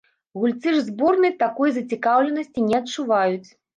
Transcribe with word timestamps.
Гульцы 0.43 0.69
ж 0.75 0.79
зборнай 0.87 1.33
такой 1.43 1.69
зацікаўленасці 1.75 2.67
не 2.71 2.75
адчуваюць. 2.83 3.49